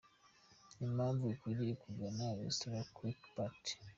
[0.85, 3.63] Impamvu ukwiriye kugana Restaurant Quelque Part.